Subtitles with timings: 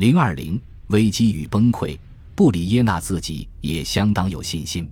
[0.00, 1.94] 零二零危机与崩溃，
[2.34, 4.88] 布里耶纳自己也相当有信心。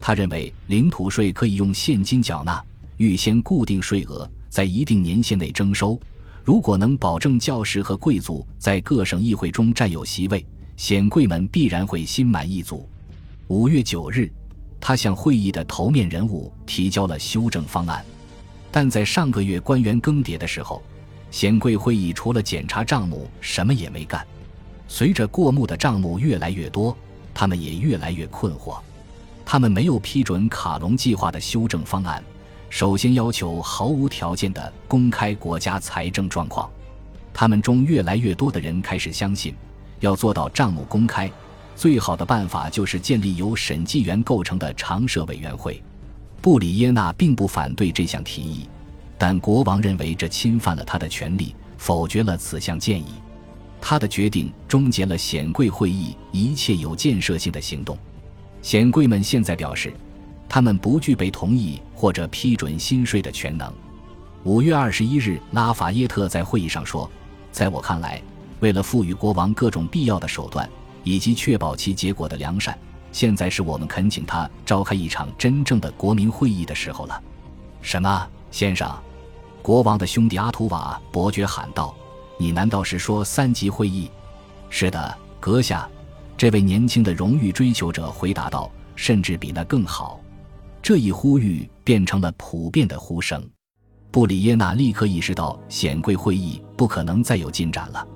[0.00, 2.60] 他认为领土税可以用现金缴纳，
[2.96, 5.96] 预先固定税额，在一定年限内征收。
[6.42, 10.44] 如果能保证教师和贵族在各省议会中占有席位，
[10.76, 12.88] 显贵们必然会心满意足。
[13.46, 14.28] 五月九日，
[14.80, 18.04] 他向会议的头面人物提交了修正方案。
[18.72, 20.82] 但在上个月官员更迭的时候，
[21.30, 24.26] 显贵会议除了检查账目，什么也没干。
[24.92, 26.94] 随着过目的账目越来越多，
[27.32, 28.76] 他们也越来越困惑。
[29.46, 32.22] 他们没有批准卡隆计划的修正方案，
[32.68, 36.68] 首先要求毫无条件的公开国家财政状况。
[37.32, 39.54] 他们中越来越多的人开始相信，
[40.00, 41.30] 要做到账目公开，
[41.76, 45.80] 最好的办法就是建立由审计员构成的常设委员会。
[46.42, 48.68] 布里耶纳并不反对这项提议，
[49.16, 53.14] 但国王认为这侵犯了他的权利，否决了此项建议。
[53.80, 57.96] 他的决定终结了显贵会议一切有建设性的行动。
[58.62, 59.92] 显贵们现在表示，
[60.48, 63.72] 他们不具备同意或者批准新税的权能。
[64.44, 67.10] 五月二十一日，拉法耶特在会议上说
[67.52, 68.22] ：“在我看来，
[68.60, 70.68] 为了赋予国王各种必要的手段，
[71.04, 72.78] 以及确保其结果的良善，
[73.12, 77.22] 现在是我们恳请他召开一场真正的国民会议的时候了。”
[77.82, 78.90] 什么，先生？
[79.62, 81.94] 国王的兄弟阿图瓦伯爵喊道
[82.40, 84.10] ：“你难道是说三级会议
[84.70, 85.86] ？”“是的，阁下。”
[86.38, 90.18] 这位年轻的荣誉追求者回答道：“甚至比那更好。”
[90.82, 93.46] 这一呼吁变成了普遍的呼声。
[94.10, 98.08] 布里耶纳立刻意识到显贵会议不可能再有进展了，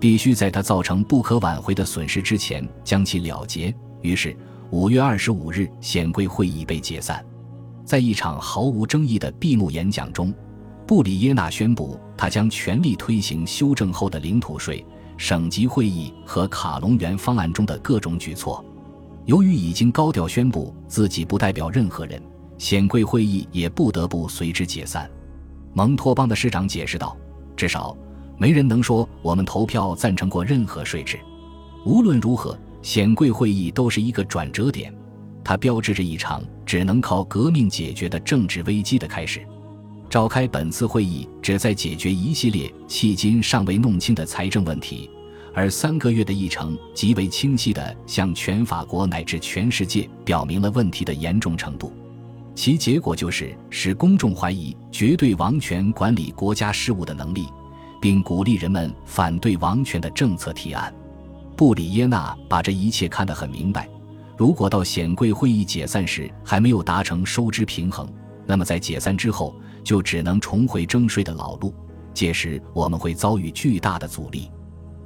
[0.00, 3.72] 必须在他造成不可挽回的损失之前将其了结。
[4.02, 4.36] 于是，
[4.70, 7.24] 五月二十五日，显贵会议被解散。
[7.84, 10.34] 在一场毫无争议的闭幕演讲中，
[10.90, 14.84] 布里耶纳宣布他将全力推行修正后的领土税。
[15.16, 18.64] 省级会议和卡隆园方案中的各种举措，
[19.24, 22.20] 由于已经高调宣布自己不代表任何人，
[22.58, 25.08] 显贵会议也不得不随之解散。
[25.74, 27.16] 蒙托邦的市长解释道
[27.54, 27.96] ：“至少，
[28.36, 31.20] 没人能说我们投票赞成过任何税制。
[31.86, 34.92] 无论如何，显贵会议都是一个转折点，
[35.44, 39.46] 它标志着一场只能靠革命解决的政治危机的开始。”
[40.10, 45.08] 召开本次会议旨在解决一系列迄今尚未弄清的财政问题，
[45.54, 51.92] 而三个月的议程极为清晰地向全法国乃至全世界表明了问题的严重程度。
[52.56, 57.46] 其结果就是使公众怀疑绝对王权管理国家事务的能力，
[58.00, 60.92] 并鼓励人们反对王权的政策提案。
[61.56, 63.88] 布里耶纳把这一切看得很明白。
[64.36, 68.12] 如果到显贵会议解散时还没有达成收支平衡，
[68.44, 69.54] 那么在解散之后。
[69.90, 71.74] 就只能重回征税的老路，
[72.14, 74.48] 届时我们会遭遇巨大的阻力。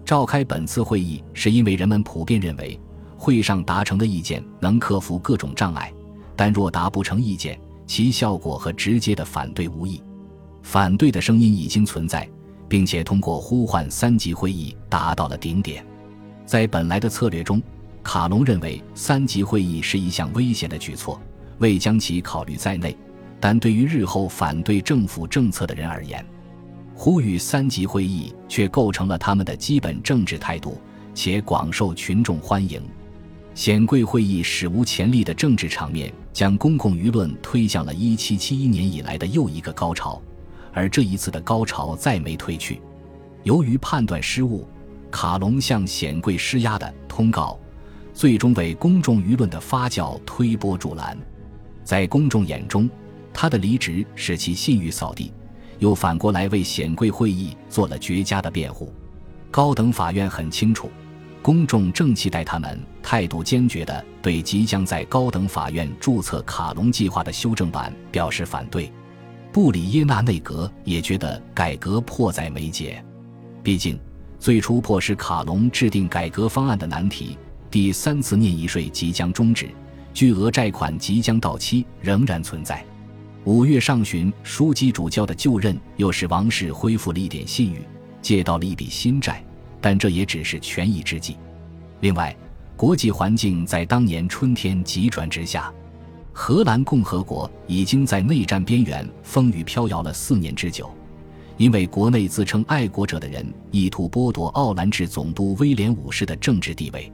[0.04, 2.78] 召开本次会议是因为人们普遍认为
[3.16, 5.90] 会上达成的意见能克服各种障碍，
[6.36, 10.02] 但若达不成意见，其效果和直接的反对无异。
[10.62, 12.28] 反对的声音已经存在，
[12.68, 15.82] 并且通过呼唤三级会议达到了顶点。
[16.44, 17.58] 在本来的策略中，
[18.02, 21.18] 卡隆认为三级会议是一项危险的举措，
[21.56, 22.94] 未将其考虑在内。
[23.44, 26.24] 但对于日后反对政府政策的人而言，
[26.94, 30.80] 呼吁三级会议却构成了他们的基本政治态度，
[31.12, 32.80] 且广受群众欢迎。
[33.54, 40.22] 显贵会议史无前例的政治场面，将公共舆论推向了1771年以来的又一个高潮，
[40.72, 42.80] 而这一次的高潮再没退去。
[43.42, 44.66] 由于判断失误，
[45.10, 47.58] 卡隆向显贵施压的通告，
[48.14, 51.14] 最终为公众舆论的发酵推波助澜。
[51.84, 52.88] 在公众眼中，
[53.34, 55.30] 他的离职使其信誉扫地，
[55.80, 58.94] 又反过来为显贵会议做了绝佳的辩护。
[59.50, 60.90] 高等法院很清楚，
[61.42, 68.90] 公众正期待他们态度坚决地对即将在高等法院注册卡隆计划的修正版表示反对。
[69.52, 73.04] 布里耶纳内阁也觉得改革迫在眉睫，
[73.62, 73.98] 毕竟
[74.38, 77.38] 最初迫使卡隆制定改革方案的难题——
[77.70, 79.68] 第三次念议税即将终止，
[80.12, 82.84] 巨额债款即将到期——仍然存在。
[83.44, 87.82] 五月上旬，枢机主教的就任又使王室恢复了一点信誉，
[88.22, 89.44] 借到了一笔新债，
[89.82, 91.36] 但这也只是权宜之计。
[92.00, 92.34] 另外，
[92.74, 95.70] 国际环境在当年春天急转直下，
[96.32, 100.90] 荷兰共和国已经在内战边缘风雨飘摇了四年之久，
[101.58, 107.12] 因为国内自称爱国者的人意图剥夺奥兰治总督威廉五世的政治地位。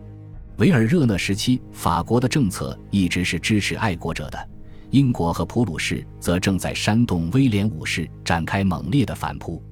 [0.58, 4.48] 维尔热讷时期，法国的政策一直是支持爱国者的。
[4.90, 9.62] 英国和普鲁士则正在煽动威廉五世展开猛烈的反扑，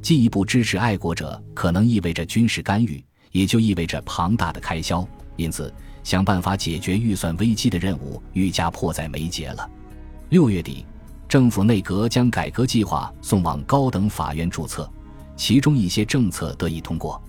[0.00, 3.02] 进一步支持爱国者可能意味着军事干预，
[3.32, 5.72] 也就意味着庞大的开销，因此
[6.02, 9.70] 想办法解决预算危机的任务愈加迫在眉睫了。
[10.30, 10.86] 六月底，
[11.28, 14.90] 政府内阁将改革计划送往高等法院注册，
[15.36, 17.22] 其中一些政策得以通过，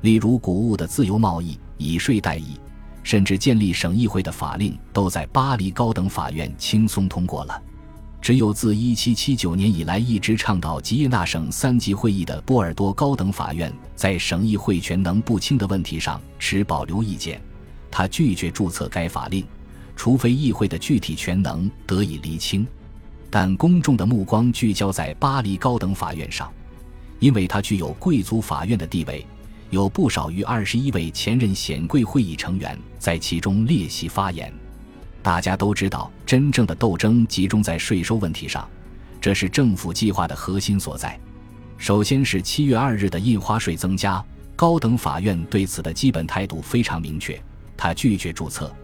[0.00, 2.58] 例如谷物的自由贸易、以税代役，
[3.02, 7.62] 甚至建立省议会的法令，都在巴黎高等法院轻松通过了。
[8.20, 17.40] 只有自1779年以来一直倡导吉耶纳省三级会议的波尔多高等法院，在省议会权能不清的问题上持保留意见，
[17.90, 19.42] 他拒绝注册该法令，
[19.96, 22.66] 除非议会的具体权能得以厘清。
[23.30, 26.52] 但公众的目光聚焦在巴黎高等法院上，
[27.20, 29.26] 因为它具有贵族法院的地位，
[29.70, 34.52] 有不少于二十一位前任显贵会议成员在其中列席发言。
[35.22, 38.68] 大家都知道，真正的斗争集中在税收问题上，
[39.20, 41.18] 这是政府计划的核心所在。
[41.78, 44.22] 首先是七月二日的印花税增加，
[44.56, 47.40] 高等法院对此的基本态度非常明确，
[47.76, 48.74] 他拒绝注册，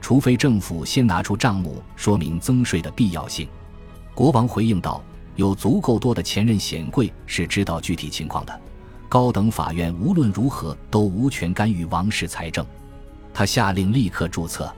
[0.00, 3.46] 除非政府先拿出账目说明增税的必要性。
[4.14, 5.02] 国王回应道
[5.36, 8.60] ：“有足够多的前任显贵是知道具体情况的，
[9.10, 12.64] 高等法院无论如何都无权干预王室财政。”
[13.34, 14.72] 他下令立刻注册。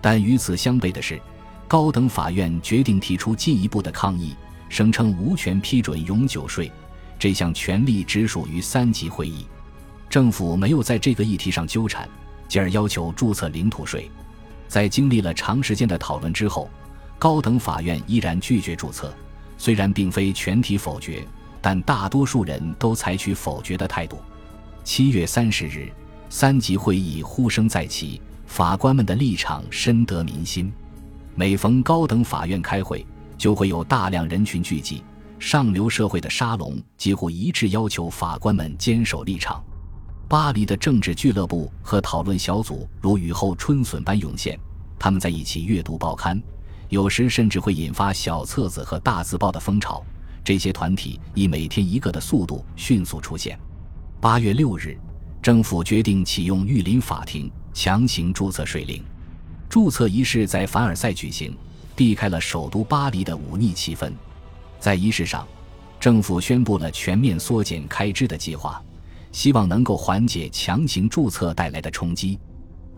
[0.00, 1.20] 但与此相悖的是，
[1.68, 4.34] 高等法院决定提出进一步的抗议，
[4.68, 6.72] 声称无权批准永久税，
[7.18, 9.46] 这项权力只属于三级会议。
[10.08, 12.08] 政府没有在这个议题上纠缠，
[12.48, 14.10] 进而要求注册领土税。
[14.68, 16.70] 在经历了长时间的讨论之后，
[17.18, 19.12] 高等法院依然拒绝注册。
[19.58, 21.26] 虽然并非全体否决，
[21.66, 24.20] 但大多数人都采取否决的态度。
[24.84, 25.90] 七月三十日，
[26.30, 28.22] 三级会议呼声再起。
[28.46, 30.72] 法官们的立场深得民心。
[31.34, 33.04] 每逢高等法院开会，
[33.36, 35.02] 就会有大量人群聚集。
[35.40, 39.60] 上流社会的沙龙几乎一致要求法官们坚守立场。
[40.28, 44.56] 巴黎的政治俱乐部和讨论小组如雨后春笋般涌现，
[45.00, 46.40] 他们在一起阅读报刊，
[46.90, 50.00] 有时甚至会引发小册子和大字报的风潮。
[50.46, 53.58] 这些团体以每天一个的速度迅速出现。
[54.20, 54.96] 八月六日，
[55.42, 57.50] 政府决定启用御林法庭。
[57.74, 59.04] 强行注册税令，
[59.68, 61.54] 注册仪式在凡尔赛举行，
[61.94, 64.10] 避开了首都巴黎的忤逆气氛。
[64.78, 65.46] 在仪式上，
[66.00, 68.80] 政府宣布了全面缩减开支的计划，
[69.32, 72.38] 希望能够缓解强行注册带来的冲击。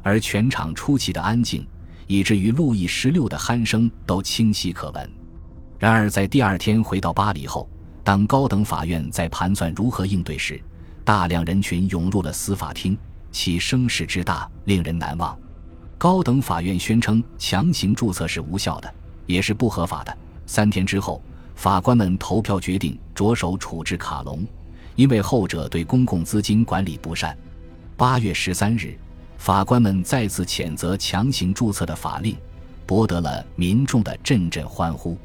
[0.03, 1.67] 而全场出奇的安静，
[2.07, 5.18] 以至于路易十六的鼾声都清晰可闻。
[5.79, 7.69] 然而，在第二天回到巴黎后，
[8.03, 10.61] 当高等法院在盘算如何应对时，
[11.05, 12.99] 大量人群涌入了司法厅。
[13.31, 15.39] 其声势之大，令人难忘。
[15.99, 18.93] 高等法院宣称强行注册是无效的，
[19.27, 20.17] 也是不合法的。
[20.47, 21.23] 三天之后，
[21.55, 24.45] 法官们投票决定着手处置卡隆，
[24.97, 27.37] 因为后者对公共资金管理不善。
[27.97, 28.99] 八月十三日，
[29.37, 32.35] 法官们再次谴责强行注册的法令，
[32.87, 35.17] 博得了民众的阵阵欢呼。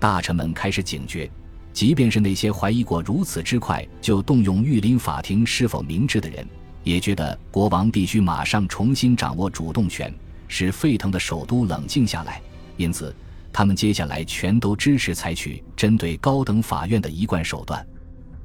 [0.00, 1.30] 大臣们开始警觉，
[1.74, 6.44] 即便是那些怀疑过如此之快就动用御林法庭是否明智的人。
[6.82, 10.12] 也觉得国王必须马上重新掌握主动权，
[10.48, 12.40] 使沸腾的首都冷静下来。
[12.78, 13.14] 因此，
[13.52, 17.86] 他们接下来全都支持采取针对高等法院的一贯手段。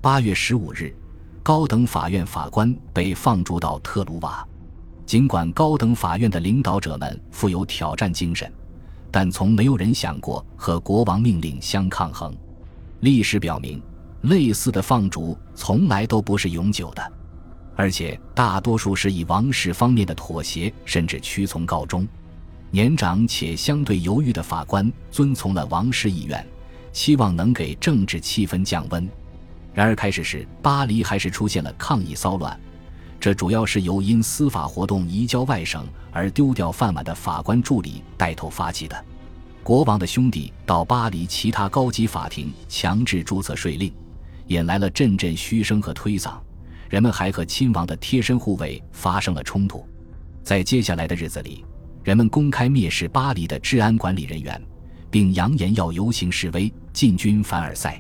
[0.02, 0.94] 八月十五日，
[1.42, 4.46] 高等法院法官被放逐到特鲁瓦。
[5.06, 8.52] 尽管高等法院的领导者们富有挑战精神，
[9.16, 12.36] 但从没有人想过和国王命令相抗衡。
[13.00, 13.82] 历史表明，
[14.24, 17.14] 类似的放逐从来都不是永久的。
[17.78, 22.06] 而且大多数是以王室方面的妥协甚至屈从告终。
[22.72, 26.46] 年长且相对犹豫的法官遵从了王室意愿，
[26.92, 29.08] 希望能给政治气氛降温。
[29.74, 32.60] 然而开始时，巴黎还是出现了抗议骚乱，
[33.26, 39.04] 这主要是由因司法活动移交外省而丢掉饭碗的法官助理带头发起的。
[39.64, 43.92] 国王的兄弟到巴黎其他高级法庭强制注册税令，
[44.46, 46.36] 引来了阵阵嘘声和推搡。
[46.88, 49.84] 人们还和亲王的贴身护卫发生了冲突，
[50.44, 51.66] 在接下来的日子里，
[52.04, 54.62] 人们公开蔑视巴黎的治安管理人员，
[55.10, 58.00] 并扬言要游行示威进军凡尔赛。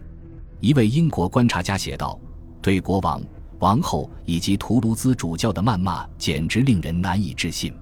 [0.60, 2.20] 一位英国观察家写道
[2.62, 3.20] ：“对国王、
[3.60, 7.74] 王后以及图卢兹主教的谩骂简直令人难以置信。”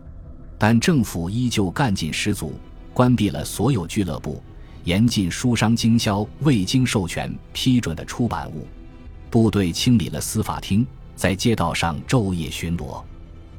[0.58, 2.54] 但政府依旧干劲十足，
[2.94, 4.42] 关闭了所有俱乐部，
[4.86, 8.66] 严禁书商经销未经授权批准的出版物。
[9.30, 13.02] 部队清理了司法厅，在街道上昼夜巡逻，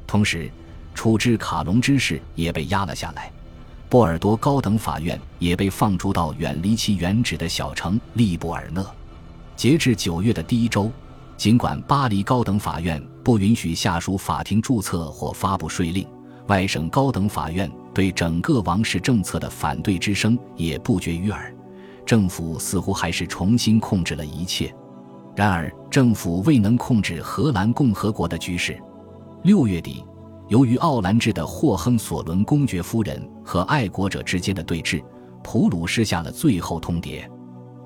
[0.07, 0.49] 同时
[0.95, 3.31] 处置卡隆之事也被压了下来。
[3.87, 8.83] 波尔多高等法院也被放逐到远离其原址的小城利布尔讷。
[9.55, 10.91] 截至九月的第一周，
[11.37, 16.07] 尽管巴黎高等法院不允许下属法庭注册或发布税令，
[16.47, 21.53] 外省高等法院对整个王室政策的反对之声也不绝于耳。
[22.05, 24.73] 政府似乎还是重新控制了一切。
[25.35, 28.81] 然而，政府未能控制荷兰共和国的局势。
[29.43, 30.05] 六月底，
[30.47, 35.03] 由于奥兰治的霍亨索伦公爵夫人和爱国者之间的对峙，
[35.43, 37.29] 普鲁士下了最后通牒。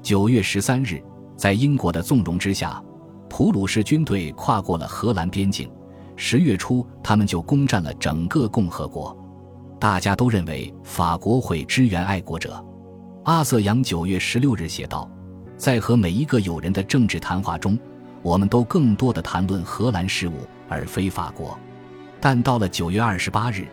[0.03, 1.01] 九月十三日，
[1.35, 2.81] 在英国的纵容之下，
[3.29, 5.71] 普鲁士军队跨过了荷兰边境。
[6.15, 9.15] 十月初，他们就攻占了整个共和国。
[9.79, 12.61] 大家都认为法国会支援爱国者。
[13.23, 15.09] 阿瑟扬九月十六日写道。
[15.55, 17.77] 在和每一个友人的政治谈话中，
[18.21, 21.57] 我们都更多的谈论荷兰事务而非法国。
[22.21, 23.67] 但到了九月二十八日，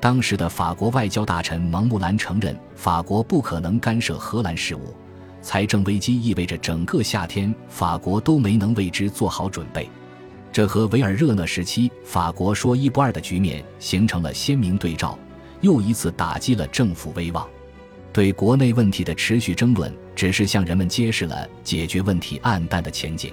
[0.00, 4.94] 当时的法国外交大臣蒙木兰承认法国不可能干涉荷兰事务。
[5.42, 9.90] 财政危机意味着整个夏天法国都没能为之做好准备，
[10.52, 15.18] 这和维尔热讷时期法国说一不二的局面形成了鲜明对照，
[15.60, 17.46] 又一次打击了政府威望。
[18.12, 23.32] 对国内问题的持续争论，只是向人们揭示了解决问题暗淡的前景。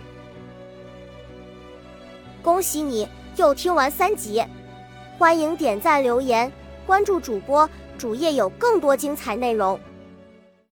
[2.41, 4.43] 恭喜你又听完三集，
[5.17, 6.51] 欢迎点赞、留言、
[6.87, 9.79] 关注主播，主页有更多精彩内容。